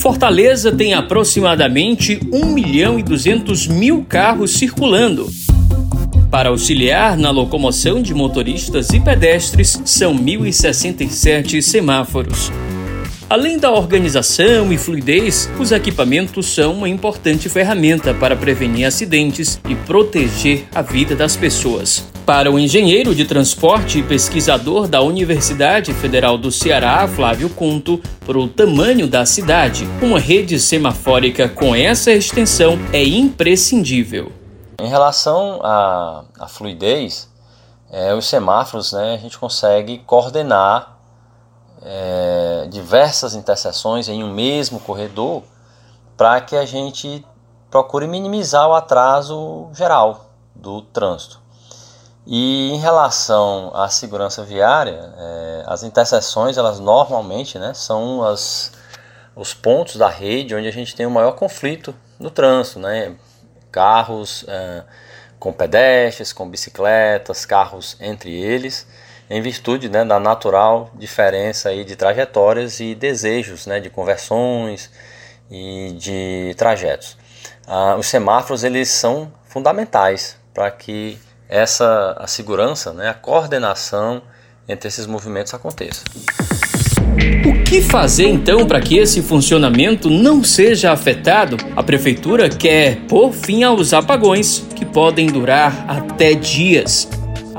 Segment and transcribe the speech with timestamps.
[0.00, 5.28] Fortaleza tem aproximadamente 1 milhão e 200 mil carros circulando.
[6.30, 12.50] Para auxiliar na locomoção de motoristas e pedestres, são 1.067 semáforos.
[13.30, 19.76] Além da organização e fluidez, os equipamentos são uma importante ferramenta para prevenir acidentes e
[19.76, 22.04] proteger a vida das pessoas.
[22.26, 28.36] Para o engenheiro de transporte e pesquisador da Universidade Federal do Ceará, Flávio Cunto, para
[28.36, 34.32] o tamanho da cidade, uma rede semafórica com essa extensão é imprescindível.
[34.80, 37.30] Em relação à, à fluidez,
[37.92, 40.99] é, os semáforos né, a gente consegue coordenar
[41.82, 45.42] é, diversas interseções em um mesmo corredor
[46.16, 47.24] para que a gente
[47.70, 51.40] procure minimizar o atraso geral do trânsito.
[52.26, 58.72] E em relação à segurança viária, é, as interseções, elas normalmente né, são as,
[59.34, 63.16] os pontos da rede onde a gente tem o maior conflito no trânsito, né?
[63.72, 64.84] Carros é,
[65.38, 68.86] com pedestres, com bicicletas, carros entre eles
[69.30, 74.90] em virtude né, da natural diferença aí de trajetórias e desejos né, de conversões
[75.48, 77.16] e de trajetos.
[77.66, 81.16] Ah, os semáforos eles são fundamentais para que
[81.48, 84.20] essa a segurança, né, a coordenação
[84.68, 86.02] entre esses movimentos aconteça.
[87.46, 91.56] O que fazer então para que esse funcionamento não seja afetado?
[91.76, 97.08] A prefeitura quer pôr fim aos apagões, que podem durar até dias.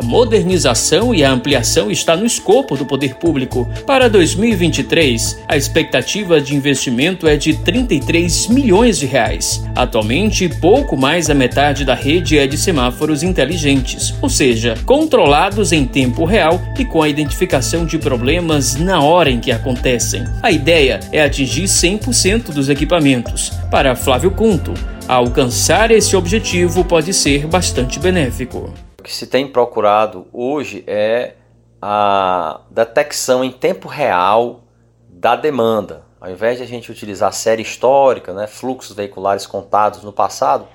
[0.00, 3.68] A modernização e a ampliação está no escopo do poder público.
[3.86, 9.62] Para 2023, a expectativa de investimento é de 33 milhões de reais.
[9.76, 15.84] Atualmente, pouco mais da metade da rede é de semáforos inteligentes, ou seja, controlados em
[15.84, 20.24] tempo real e com a identificação de problemas na hora em que acontecem.
[20.42, 23.50] A ideia é atingir 100% dos equipamentos.
[23.70, 24.72] Para Flávio Cunto,
[25.06, 28.72] alcançar esse objetivo pode ser bastante benéfico.
[29.00, 31.32] O que se tem procurado hoje é
[31.80, 34.60] a detecção em tempo real
[35.08, 36.02] da demanda.
[36.20, 40.68] Ao invés de a gente utilizar série histórica, né, fluxos veiculares contados no passado,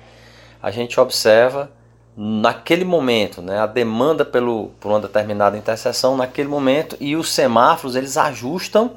[0.60, 1.70] a gente observa
[2.16, 7.94] naquele momento, né, a demanda pelo, por uma determinada interseção naquele momento e os semáforos
[7.94, 8.96] eles ajustam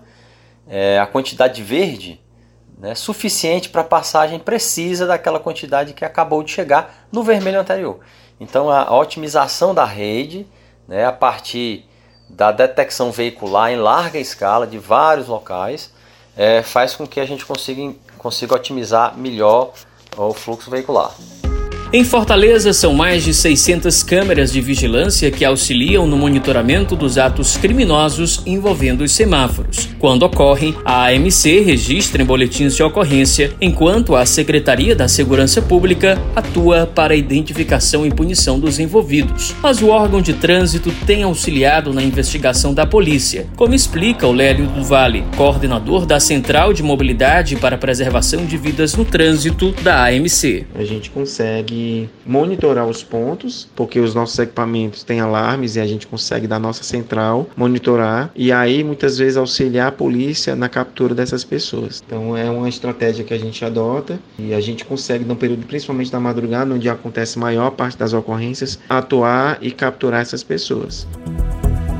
[0.68, 2.20] é, a quantidade verde
[2.80, 8.00] né, suficiente para a passagem precisa daquela quantidade que acabou de chegar no vermelho anterior.
[8.40, 10.48] Então a otimização da rede,
[10.88, 11.86] né, a partir
[12.30, 15.92] da detecção veicular em larga escala de vários locais,
[16.38, 19.74] é, faz com que a gente consiga, consiga otimizar melhor
[20.16, 21.14] o fluxo veicular.
[21.92, 27.58] Em Fortaleza, são mais de 600 câmeras de vigilância que auxiliam no monitoramento dos atos
[27.58, 29.90] criminosos envolvendo os semáforos.
[29.98, 36.22] Quando ocorrem, a AMC registra em boletins de ocorrência, enquanto a Secretaria da Segurança Pública
[36.36, 39.56] atua para a identificação e punição dos envolvidos.
[39.60, 44.68] Mas o órgão de trânsito tem auxiliado na investigação da polícia, como explica o Lélio
[44.68, 50.68] do Vale, coordenador da Central de Mobilidade para Preservação de Vidas no Trânsito da AMC.
[50.76, 51.79] A gente consegue
[52.26, 56.84] monitorar os pontos, porque os nossos equipamentos têm alarmes e a gente consegue da nossa
[56.84, 62.04] central monitorar e aí muitas vezes auxiliar a polícia na captura dessas pessoas.
[62.06, 66.12] Então é uma estratégia que a gente adota e a gente consegue no período principalmente
[66.12, 71.08] da madrugada, onde acontece maior parte das ocorrências, atuar e capturar essas pessoas.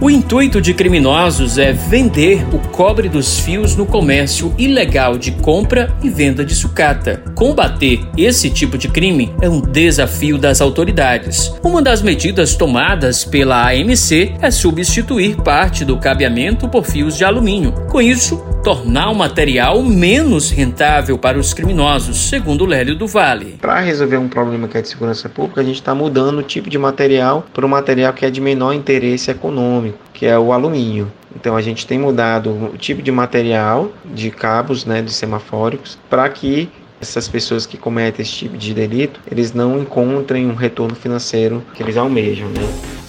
[0.02, 5.94] O intuito de criminosos é vender o cobre dos fios no comércio ilegal de compra
[6.02, 7.22] e venda de sucata.
[7.36, 11.54] Combater esse tipo de crime é um desafio das autoridades.
[11.62, 17.74] Uma das medidas tomadas pela AMC é substituir parte do cabeamento por fios de alumínio.
[17.90, 23.58] Com isso, tornar o material menos rentável para os criminosos, segundo Lélio do Vale.
[23.62, 26.70] Para resolver um problema que é de segurança pública, a gente está mudando o tipo
[26.70, 31.10] de material para um material que é de menor interesse econômico que é o alumínio.
[31.34, 36.28] Então a gente tem mudado o tipo de material de cabos, né, de semafóricos, para
[36.28, 36.70] que
[37.02, 41.82] essas pessoas que cometem esse tipo de delito, eles não encontrem um retorno financeiro que
[41.82, 42.62] eles almejam, né?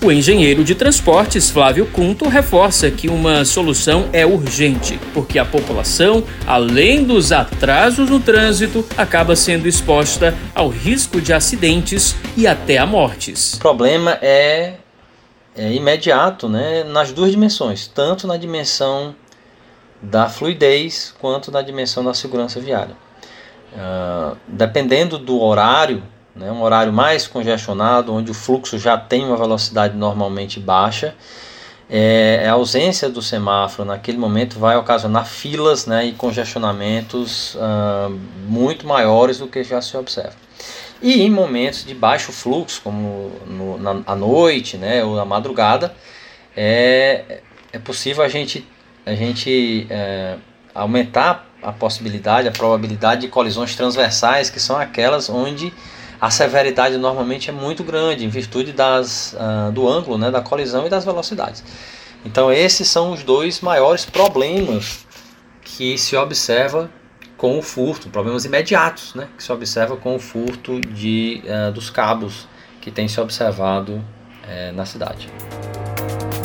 [0.03, 6.25] O engenheiro de transportes Flávio Cunto reforça que uma solução é urgente, porque a população,
[6.47, 12.87] além dos atrasos no trânsito, acaba sendo exposta ao risco de acidentes e até a
[12.87, 13.55] mortes.
[13.55, 14.75] O problema é
[15.55, 19.15] é, imediato né, nas duas dimensões, tanto na dimensão
[20.01, 22.97] da fluidez quanto na dimensão da segurança viária.
[23.73, 26.03] Uh, dependendo do horário,
[26.35, 31.15] né, um horário mais congestionado, onde o fluxo já tem uma velocidade normalmente baixa,
[31.93, 38.87] é, a ausência do semáforo naquele momento vai ocasionar filas né, e congestionamentos uh, muito
[38.87, 40.37] maiores do que já se observa.
[41.03, 45.93] E em momentos de baixo fluxo, como no, na, à noite né, ou na madrugada,
[46.57, 47.41] é,
[47.73, 48.65] é possível a gente,
[49.05, 50.37] a gente é,
[50.73, 55.73] aumentar a possibilidade, a probabilidade de colisões transversais, que são aquelas onde
[56.21, 60.87] a severidade normalmente é muito grande, em virtude das, uh, do ângulo né, da colisão
[60.87, 61.65] e das velocidades.
[62.25, 65.07] Então, esses são os dois maiores problemas
[65.63, 66.91] que se observa
[67.39, 71.89] com o furto, problemas imediatos né, que se observa com o furto de, uh, dos
[71.89, 72.47] cabos
[72.83, 75.31] que tem se observado uh, na cidade.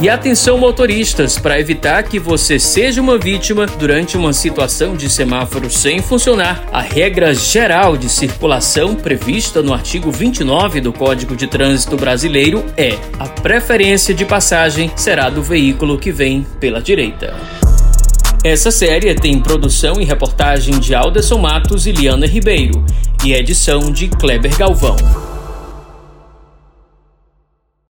[0.01, 5.69] E atenção motoristas, para evitar que você seja uma vítima durante uma situação de semáforo
[5.69, 11.95] sem funcionar, a regra geral de circulação prevista no artigo 29 do Código de Trânsito
[11.95, 17.33] Brasileiro é: a preferência de passagem será do veículo que vem pela direita.
[18.43, 22.85] Essa série tem produção e reportagem de Alderson Matos e Liana Ribeiro
[23.23, 25.34] e edição de Kleber Galvão.